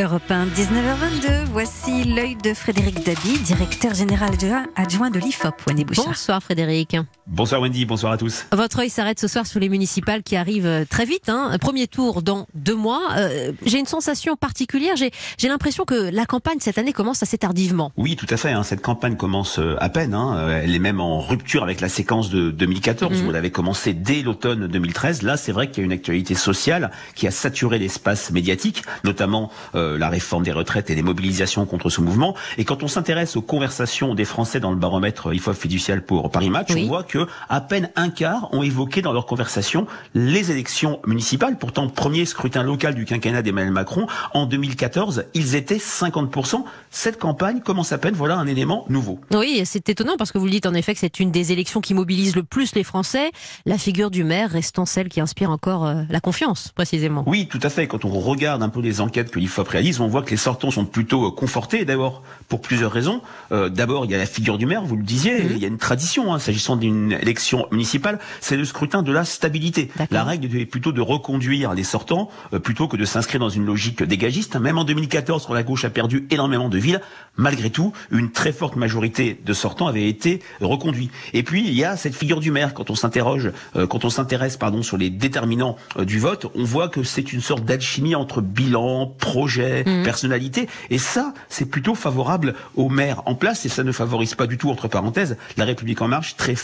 [0.00, 1.44] Europe 1, 19h22.
[1.52, 4.32] Voici l'œil de Frédéric Dabi, directeur général
[4.74, 5.54] adjoint de l'IFOP.
[5.94, 6.96] Bonsoir Frédéric.
[7.26, 8.44] Bonsoir Wendy, bonsoir à tous.
[8.52, 11.30] Votre œil s'arrête ce soir sur les municipales qui arrivent euh, très vite.
[11.30, 11.56] Hein.
[11.58, 13.00] Premier tour dans deux mois.
[13.16, 14.94] Euh, j'ai une sensation particulière.
[14.96, 17.92] J'ai l'impression que la campagne cette année commence assez tardivement.
[17.96, 18.50] Oui, tout à fait.
[18.50, 18.62] Hein.
[18.62, 20.12] Cette campagne commence euh, à peine.
[20.12, 20.60] Hein.
[20.62, 24.20] Elle est même en rupture avec la séquence de 2014 où elle avait commencé dès
[24.20, 25.22] l'automne 2013.
[25.22, 29.50] Là, c'est vrai qu'il y a une actualité sociale qui a saturé l'espace médiatique, notamment
[29.74, 32.36] euh, la réforme des retraites et les mobilisations contre ce mouvement.
[32.58, 36.50] Et quand on s'intéresse aux conversations des Français dans le baromètre IFOF fiducial pour Paris
[36.50, 37.13] Match, on voit que
[37.48, 41.58] à peine un quart ont évoqué dans leur conversation les élections municipales.
[41.58, 46.64] Pourtant, premier scrutin local du quinquennat d'Emmanuel Macron en 2014, ils étaient 50%.
[46.90, 48.14] Cette campagne commence à peine.
[48.14, 49.20] Voilà un élément nouveau.
[49.32, 51.80] Oui, c'est étonnant parce que vous le dites en effet que c'est une des élections
[51.80, 53.30] qui mobilise le plus les Français.
[53.66, 57.24] La figure du maire restant celle qui inspire encore euh, la confiance, précisément.
[57.26, 57.86] Oui, tout à fait.
[57.86, 60.70] Quand on regarde un peu les enquêtes que l'IFOP réalise, on voit que les sortants
[60.70, 63.22] sont plutôt euh, confortés, d'abord pour plusieurs raisons.
[63.52, 65.50] Euh, d'abord, il y a la figure du maire, vous le disiez, mhm.
[65.52, 69.24] il y a une tradition, hein, s'agissant d'une élection municipale, c'est le scrutin de la
[69.24, 69.90] stabilité.
[70.10, 73.66] La règle est plutôt de reconduire les sortants, euh, plutôt que de s'inscrire dans une
[73.66, 74.56] logique dégagiste.
[74.56, 77.00] Même en 2014, quand la gauche a perdu énormément de villes,
[77.36, 81.10] malgré tout, une très forte majorité de sortants avait été reconduit.
[81.32, 84.56] Et puis, il y a cette figure du maire, quand on s'interroge, quand on s'intéresse,
[84.56, 89.06] pardon, sur les déterminants du vote, on voit que c'est une sorte d'alchimie entre bilan,
[89.06, 90.02] projet, Mmh.
[90.02, 90.68] personnalité.
[90.90, 94.58] Et ça, c'est plutôt favorable aux maires en place et ça ne favorise pas du
[94.58, 96.54] tout, entre parenthèses, la République en marche très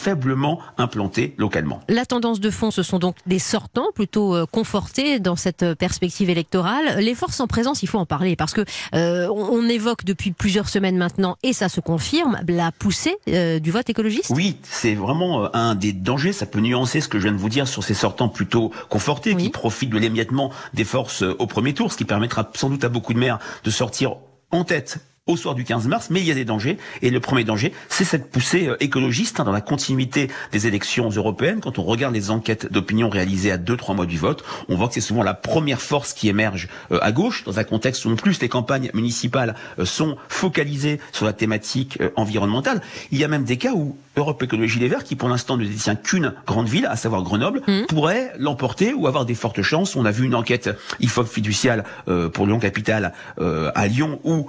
[1.39, 1.81] localement.
[1.89, 5.75] La tendance de fond, ce sont donc des sortants plutôt euh, confortés dans cette euh,
[5.75, 6.99] perspective électorale.
[6.99, 8.65] Les forces en présence, il faut en parler parce que
[8.95, 13.89] euh, on évoque depuis plusieurs semaines maintenant et ça se confirme la poussée du vote
[13.89, 14.31] écologiste.
[14.31, 16.33] Oui, c'est vraiment un des dangers.
[16.33, 19.35] Ça peut nuancer ce que je viens de vous dire sur ces sortants plutôt confortés
[19.37, 22.89] qui profitent de l'émiettement des forces au premier tour, ce qui permettra sans doute à
[22.89, 24.17] beaucoup de maires de sortir
[24.51, 26.79] en tête au soir du 15 mars, mais il y a des dangers.
[27.03, 31.09] Et le premier danger, c'est cette poussée euh, écologiste hein, dans la continuité des élections
[31.11, 31.61] européennes.
[31.61, 34.89] Quand on regarde les enquêtes d'opinion réalisées à deux, trois mois du vote, on voit
[34.89, 38.11] que c'est souvent la première force qui émerge euh, à gauche, dans un contexte où
[38.11, 42.81] en plus les campagnes municipales euh, sont focalisées sur la thématique environnementale.
[43.11, 45.65] Il y a même des cas où Europe Écologie Les Verts, qui pour l'instant ne
[45.65, 47.87] détient qu'une grande ville, à savoir Grenoble, mmh.
[47.89, 49.97] pourrait l'emporter ou avoir des fortes chances.
[49.97, 50.71] On a vu une enquête
[51.01, 51.85] IFOP fiduciale
[52.33, 54.49] pour Lyon Capital à Lyon où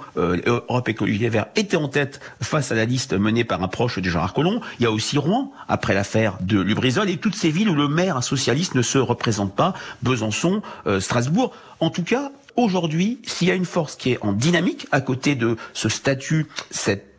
[0.72, 4.08] Europe Écologie Les était en tête face à la liste menée par un proche de
[4.08, 4.60] Jean Collomb.
[4.78, 7.88] Il y a aussi Rouen, après l'affaire de Lubrizol, et toutes ces villes où le
[7.88, 11.54] maire socialiste ne se représente pas, Besançon, euh, Strasbourg.
[11.80, 15.34] En tout cas, aujourd'hui, s'il y a une force qui est en dynamique à côté
[15.34, 16.46] de ce statut,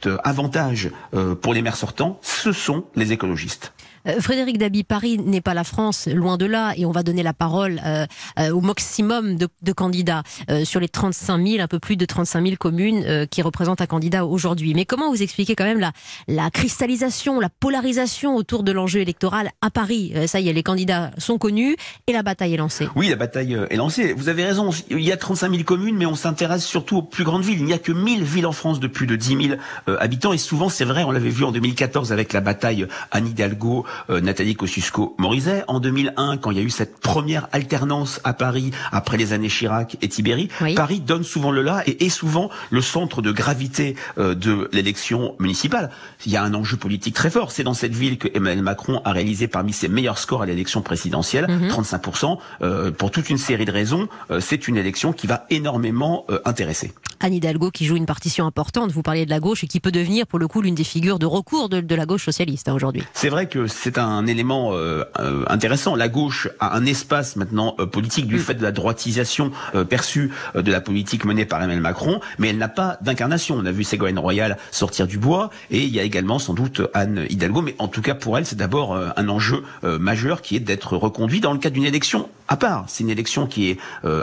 [0.03, 3.73] cet euh, avantage euh, pour les maires sortants, ce sont les écologistes.
[4.07, 7.23] Euh, Frédéric Dabi, Paris n'est pas la France, loin de là, et on va donner
[7.23, 8.05] la parole euh,
[8.39, 10.23] euh, au maximum de, de candidats
[10.63, 14.25] sur les 35 000, un peu plus de 35 000 communes qui représentent un candidat
[14.25, 14.73] aujourd'hui.
[14.73, 15.91] Mais comment vous expliquez quand même la,
[16.27, 20.13] la cristallisation, la polarisation autour de l'enjeu électoral à Paris?
[20.27, 21.75] Ça y est, les candidats sont connus
[22.07, 22.87] et la bataille est lancée.
[22.95, 24.13] Oui, la bataille est lancée.
[24.13, 27.23] Vous avez raison, il y a 35 000 communes, mais on s'intéresse surtout aux plus
[27.23, 27.59] grandes villes.
[27.59, 29.59] Il n'y a que 1000 villes en France de plus de 10 000
[29.99, 33.85] habitants, et souvent, c'est vrai, on l'avait vu en 2014 avec la bataille Anne Hidalgo,
[34.09, 35.63] euh, Nathalie Kosciusko-Morizet.
[35.67, 39.49] En 2001, quand il y a eu cette première alternance à Paris après les années
[39.49, 43.95] Chirac et Tibéri, Paris donne souvent le là et est souvent le centre de gravité
[44.17, 45.91] euh, de l'élection municipale.
[46.25, 47.51] Il y a un enjeu politique très fort.
[47.51, 50.81] C'est dans cette ville que Emmanuel Macron a réalisé parmi ses meilleurs scores à l'élection
[50.81, 52.31] présidentielle, 35%.
[52.31, 52.37] Mhm.
[52.61, 54.07] Euh, pour toute une série de raisons,
[54.39, 56.93] c'est une élection qui va énormément intéresser.
[57.23, 59.91] Anne Hidalgo qui joue une partition importante, vous parliez de la gauche, et qui peut
[59.91, 63.01] devenir pour le coup l'une des figures de recours de, la gauche socialiste hein, aujourd'hui.
[63.13, 65.95] C'est vrai que c'est un élément euh, euh, intéressant.
[65.95, 68.39] La gauche a un espace maintenant euh, politique du mm.
[68.39, 69.51] fait de la droitisation
[69.89, 73.55] perçue de la politique menée par Emmanuel Macron, mais elle n'a pas d'incarnation.
[73.55, 76.81] On a vu Ségolène Royal sortir du bois, et il y a également sans doute
[76.93, 80.59] Anne Hidalgo, mais en tout cas pour elle, c'est d'abord un enjeu majeur qui est
[80.59, 82.85] d'être reconduit dans le cadre d'une élection à part.
[82.87, 83.77] C'est une élection qui est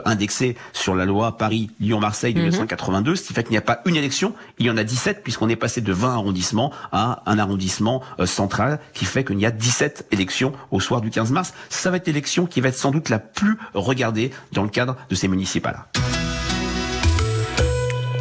[0.04, 3.16] indexée sur la loi Paris-Lyon-Marseille de 1982, mm-hmm.
[3.16, 5.48] ce qui fait qu'il n'y a pas une élection, il y en a 17 puisqu'on
[5.48, 10.08] est passé de 20 arrondissements à un arrondissement central qui fait qu'il y a 17
[10.10, 11.54] élections au soir du 15 mars.
[11.68, 14.96] Ça va être l'élection qui va être sans doute la plus regardée dans le cadre
[15.08, 15.84] de ces municipales.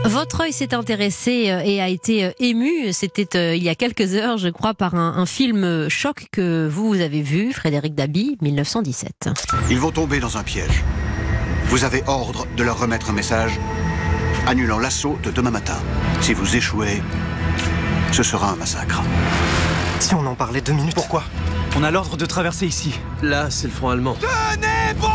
[0.05, 3.75] Votre œil s'est intéressé euh, et a été euh, ému, c'était euh, il y a
[3.75, 9.29] quelques heures, je crois, par un, film choc que vous avez vu, Frédéric Dabi, 1917.
[9.69, 10.83] Ils vont tomber dans un piège.
[11.65, 13.59] Vous avez ordre de leur remettre un message
[14.47, 15.77] annulant l'assaut de demain matin.
[16.21, 17.01] Si vous échouez,
[18.11, 19.01] ce sera un massacre.
[19.99, 20.95] Si on en parlait deux minutes.
[20.95, 21.23] Pourquoi?
[21.75, 22.93] On a l'ordre de traverser ici.
[23.21, 24.15] Là, c'est le front allemand.
[24.19, 25.07] Tenez bon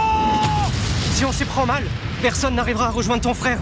[1.13, 1.83] Si on s'y prend mal,
[2.23, 3.59] personne n'arrivera à rejoindre ton frère.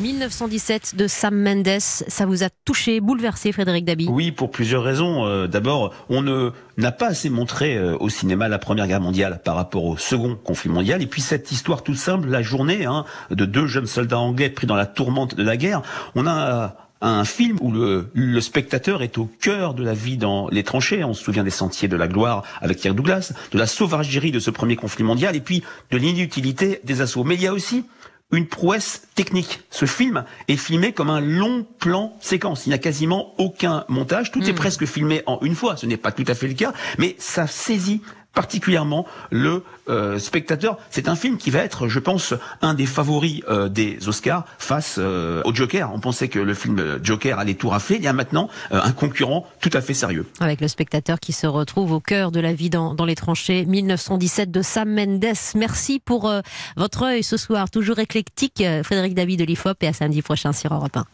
[0.00, 4.08] 1917 de Sam Mendes, ça vous a touché, bouleversé, Frédéric Dabi?
[4.08, 5.26] Oui, pour plusieurs raisons.
[5.26, 9.40] Euh, d'abord, on ne n'a pas assez montré euh, au cinéma la Première Guerre mondiale
[9.44, 11.02] par rapport au Second conflit mondial.
[11.02, 14.66] Et puis cette histoire toute simple, la journée hein, de deux jeunes soldats anglais pris
[14.66, 15.82] dans la tourmente de la guerre,
[16.14, 20.48] on a un film où le, le, spectateur est au cœur de la vie dans
[20.48, 21.04] les tranchées.
[21.04, 24.38] On se souvient des Sentiers de la Gloire avec Pierre Douglas, de la sauvagerie de
[24.38, 27.24] ce premier conflit mondial, et puis de l'inutilité des assauts.
[27.24, 27.84] Mais il y a aussi
[28.32, 29.60] une prouesse technique.
[29.70, 32.66] Ce film est filmé comme un long plan séquence.
[32.66, 34.32] Il n'y a quasiment aucun montage.
[34.32, 34.56] Tout est hmm.
[34.56, 35.76] presque filmé en une fois.
[35.76, 38.02] Ce n'est pas tout à fait le cas, mais ça saisit
[38.34, 40.78] particulièrement le euh, spectateur.
[40.90, 44.96] C'est un film qui va être, je pense, un des favoris euh, des Oscars face
[44.98, 45.90] euh, au Joker.
[45.92, 47.96] On pensait que le film Joker allait tout rafler.
[47.96, 50.26] Il y a maintenant un concurrent tout à fait sérieux.
[50.40, 53.64] Avec le spectateur qui se retrouve au cœur de la vie dans, dans les tranchées.
[53.66, 55.24] 1917 de Sam Mendes.
[55.54, 56.32] Merci pour
[56.76, 58.62] votre œil ce soir, toujours éclectique.
[58.82, 61.04] Frédéric David de l'IFOP et à samedi prochain sur Europe 1.